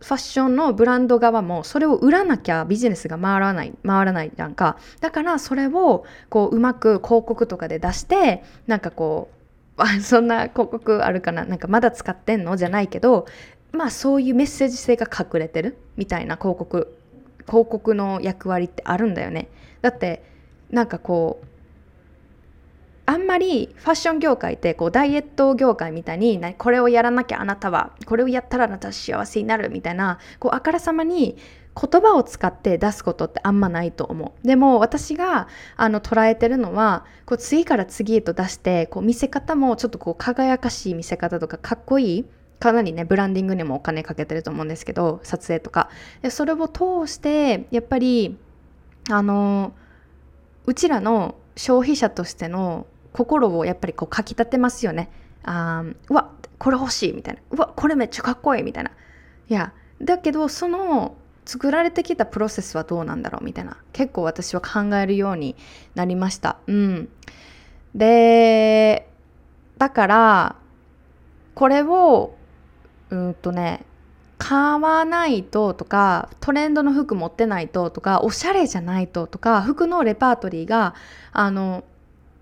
[0.00, 4.76] ファッションのブランド側もそれを売らなきゃビジネスが回らない回らないじゃんか。
[5.00, 9.30] だからそれをこううまく広告とかで出してなんかこ
[9.78, 11.44] う そんな広告あるかな？
[11.44, 12.56] なんかまだ使ってんの？
[12.56, 13.26] じゃないけど
[13.70, 16.96] まあそういうメッセージ性が隠れてるみたいな広告
[17.46, 19.48] 広告の役割ってあるんだよね。
[19.80, 20.22] だって
[20.70, 21.46] なんかこう
[23.12, 31.36] あんまりファッション業界ってこうダイエット業界みたいにこれをやらなきゃあなたはこれをやったらあなたは幸せになるみたいなこうあからさまに
[31.78, 34.46] 言葉を使って出すことってあんまないと思う。
[34.46, 35.46] でも私が
[35.76, 42.24] あの捉えてるのはこう次から次へと出してこう見せ方もちょっとこう輝かしい見せ方とかかっこいい
[42.60, 45.90] かなりねブランディングにもお金かけてると思うんですけど撮影とか。
[46.22, 48.38] でそれを通してやっぱり
[49.10, 49.74] あの
[50.64, 55.10] うちらの消費者としての心をやっぱりこうかきたてますよね。
[55.44, 58.90] あうわこれ欲しいみたいなうわこれめっちゃかっこいいみたいな
[59.48, 65.56] いやだけどその作られてきたプロセスはどうなんだろうみたいな結構私は考えるように
[65.94, 66.58] なりました。
[66.68, 67.08] うん、
[67.94, 69.08] で
[69.78, 70.56] だから
[71.54, 72.36] これを
[73.10, 73.84] うんとね
[74.38, 80.94] 買わないととかトレンドの服持ってないととかおしゃれじゃないととか服のレパートリーが
[81.32, 81.84] あの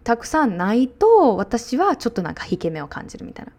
[0.05, 3.53] たくさんないと私はちょっとなんか引け目を感じるみたいな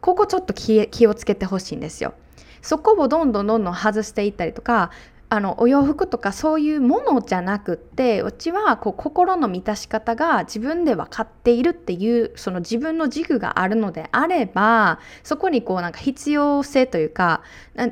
[0.00, 2.14] ここちょっと気をつけてほしいんですよ
[2.62, 4.90] そこをどんどんどんどん外していったりとか
[5.30, 17.42] あのお洋服とかそういうものじゃなくってうちはこう心の満たし方が自分で分かっているっていうその自分の軸があるのであればそこにこうなんか必要性というか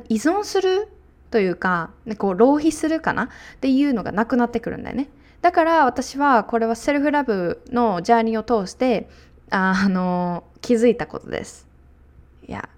[0.09, 0.89] 依存する
[1.31, 3.29] というかこう浪費するかなっ
[3.61, 5.09] ていうのがなくなってくるんだよね。
[5.47, 9.09] だから私はこれはセルフラブのジャーニーを通して
[9.49, 11.69] あの気づいたことです。
[12.49, 12.69] いや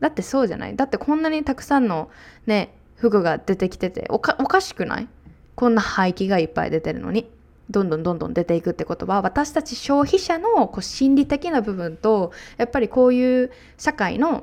[0.00, 0.74] だってそうじゃない？
[0.74, 2.10] だってこんなにたくさんの
[2.44, 5.08] ね服が出てきてておかおかしくない？
[5.54, 7.30] こんな廃棄がいっぱい出てるのに
[7.70, 14.42] どんどんどんどん出ていくってことは私たち消費者のこう心理的な部分とやっぱりこういう社会の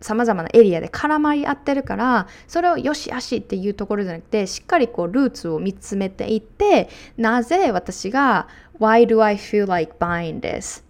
[0.00, 10.84] さまざまなエリアで絡まり合ってるからそれをよしあしっていうところじゃなくてしっかりこうルーツを見つめていってなぜ私が Why do I feel like buying this?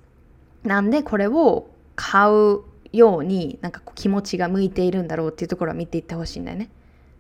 [0.64, 2.60] なんでこれを買う
[2.92, 6.70] ようになんかこう気持ちが向いているんだろうっていうところを見ていってほしいんだよね。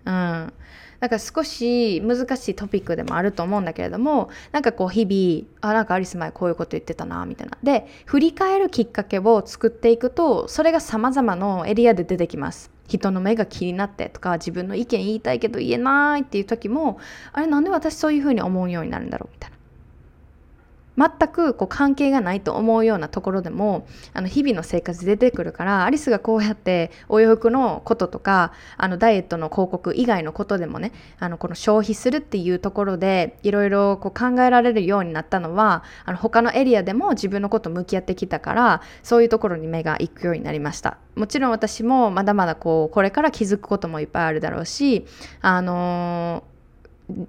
[0.04, 0.52] うん。
[1.00, 7.58] だか少し難しいトピックでもあると思うんだけれどもなんかこう日々あなんかアリス前こういうこと言ってたなみたいな。
[7.62, 12.70] で振り返るきっかけを作っていくとそれがさまざまなエリアで出てきます。
[12.88, 16.98] 人の目が気になってとか自分の意見言いたいけど言えないっていう時も
[17.32, 19.55] あれなんで私そういうふうに思うようになるんだろうみたいな。
[20.96, 34.10] 全くこう関係がないと思うようなところでもあの日々の生活で出てくるからアリスがこうやってお洋服のこととかあのダイエットの広告以外のことでもねあのこの消費するっていうところでいろいろ考
[34.42, 40.98] えられるようになったのはあの他のエリアでも自分のこと向き合ってきたからそういうところに目が行くようになりました。
[41.14, 45.06] もちろん私もまだまだこうこれから気づくこともいっぱいあるだろうし
[45.40, 46.55] あのー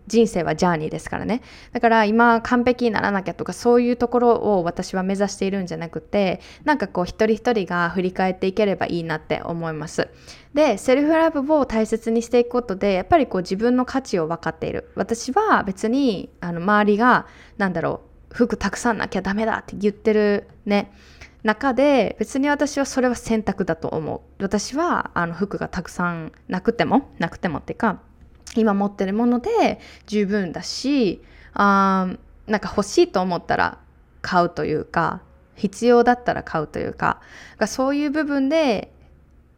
[0.07, 1.41] 人生はジャーニーですからね。
[1.71, 10.09] だから今完璧にならなきゃとかそういうところを私は目指しているんじゃなくてなんかこう一人一人が振り返っていければいいなって思います。
[10.53, 14.91] でセルフラブを大切にしていくことでやっぱりこう自分の価値を分かっている。
[14.95, 18.01] 私は別にあの周りがなんだろ
[18.31, 20.91] う服たくさんなきゃダメだって言ってるね。
[21.43, 24.43] 中で別に私はそれは選択だと思う。
[24.43, 28.01] 私はあの服がたくさんなくてもなくてもっていうか
[28.55, 31.21] 今持ってるもので十分だし
[31.53, 32.07] あ
[32.47, 33.79] なんか欲しいと思ったら
[34.21, 35.21] 買うというか
[35.55, 37.21] 必要だったら買うというか
[37.65, 38.93] そういう部分で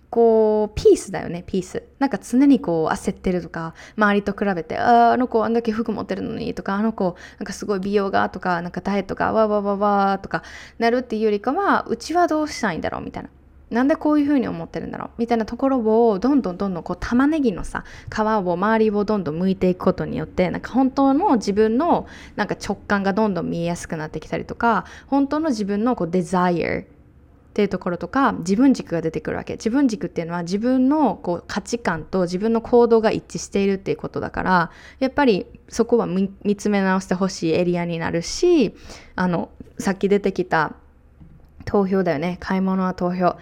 [0.10, 1.84] こうピースだよねピース。
[2.00, 10.44] なんか常にこう焦ってるとか周りと比べてああの子あんだけ服持ってるのにとかあの子なんかすごい美容がとかなんかダイエットがわわわわとか
[10.80, 13.30] なるっていうよりかはうちはどうしたいんだろうみたいな。
[13.70, 26.82] なんでこういうふうに思ってるんだろうみたいなところをどんどんどんどんこう玉ねぎのさ皮を周りをどんどん剥いていくことによってなんか本当の自分のなんか直感がどんどん見えやすくなってきたりとか本当の自分のこうデザイア
[27.50, 29.54] っていうところとか自分軸が出てくるわけ。
[29.54, 38.76] 自分軸っていうのは自分のこう価値観と自分の行動が一致しているっていうことだからやっぱりそこは見つめ直してほしいエリアになるし
[39.16, 40.76] あのさっき出てきた
[41.70, 42.38] 投票だよね。
[42.40, 43.38] 買い物は投票。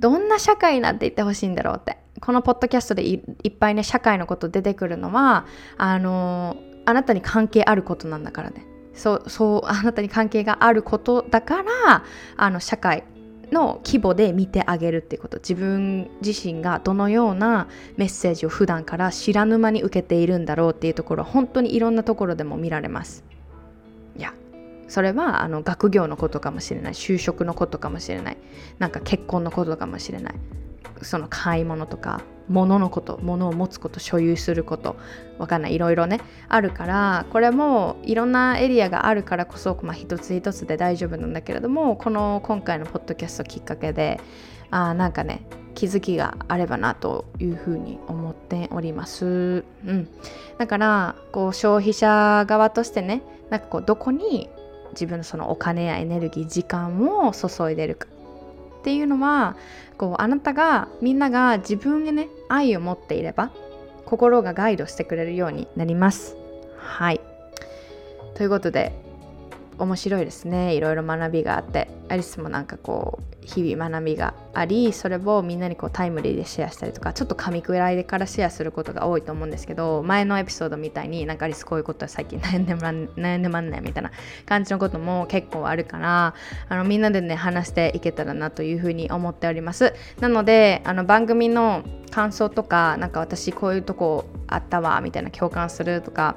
[0.00, 1.98] どんな社会になっていってほしいんだろうって。
[2.20, 3.14] このポッドキャストでい
[3.48, 5.46] っぱいね社会のこと出てくるのは
[5.78, 8.66] あのあなたに関係あることなんだからね。
[8.92, 12.04] そうそうあなたに関係があることだから
[12.36, 13.04] あの社会
[13.52, 15.38] の規模で見てあげるっていうこと。
[15.38, 23.29] 自分自身がどのようなメッセージを普段から知らぬ間に受けているんだろうっていうところ本当にいろんなところでも見られます。
[24.90, 26.94] それはあの学業のことかもしれない。
[26.94, 28.36] 就職のことかもしれない。
[28.80, 30.34] なんか結婚のことかもしれない。
[31.02, 34.96] その買い物とか物のこと物を持つこと所有すること。
[35.38, 35.74] わかんない。
[35.74, 36.20] いろいろね。
[36.48, 44.20] あるからこれもいろんなエリアがあるからこそ、まあ、一つ一つで大丈夫なんだけれどもこの今回のポッドキャストきっかけで
[44.72, 49.64] あなんかね気づきがあればなというふうに思っております。
[49.86, 50.08] うん、
[50.58, 54.50] だからこう消費者側としてねなんかこうどこに
[54.92, 58.08] 自分のそのお金やエネルギー時間を注いでるか
[58.80, 59.56] っていうのは
[59.98, 63.52] こうあなたがみんなが自分へね愛を持っていれば
[64.06, 66.36] 心がガイドしてくれるようになります。
[66.76, 67.20] はい。
[68.34, 68.92] ということで
[69.80, 70.74] 面白いですね。
[70.74, 71.88] いろいろ学びがあって。
[72.10, 84.10] アリスもなんかこう日々学びがありそれをみんなにこうタイムリーでシェアしたりとかちょっと噛みくらいでからシェアすることが多いと思うんですけど前のエピソードみたいになんかアリスこういうことは最近悩んでまん悩んでまんねみたいな
[84.44, 86.34] 感じのことも結構あるから
[86.68, 89.94] あのみんなでね話していけたらなというふうに思っております。
[90.18, 96.34] なのであの番組の感想とかなんか私こういうとこあったわみたいな共感するとか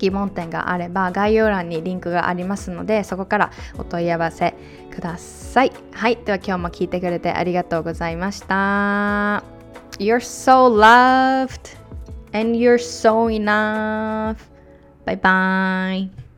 [0.00, 4.54] 疑問点があれば概要欄にリンクがありますのでそこからお問い合わせ
[4.90, 5.72] ください。
[5.92, 9.44] はいでは今日も聞いてくれてありがとうございました。
[9.98, 11.76] You're so loved
[12.32, 14.36] and you're so enough.
[15.04, 16.29] Bye bye.